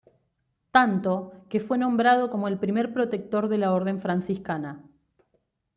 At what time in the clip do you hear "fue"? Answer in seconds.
1.59-1.77